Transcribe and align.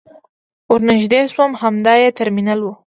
ور 0.71 0.81
نژدې 0.89 1.21
شوم 1.33 1.51
همدا 1.61 1.93
يې 2.01 2.09
ترمینل 2.17 2.59
و. 2.63 2.67